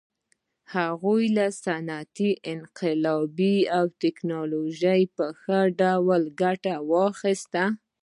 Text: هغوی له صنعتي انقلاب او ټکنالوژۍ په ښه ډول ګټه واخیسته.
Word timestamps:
هغوی 0.75 1.23
له 1.37 1.47
صنعتي 1.63 2.29
انقلاب 2.53 3.39
او 3.77 3.85
ټکنالوژۍ 4.01 5.01
په 5.15 5.25
ښه 5.41 5.59
ډول 5.79 6.21
ګټه 6.41 6.75
واخیسته. 6.91 7.63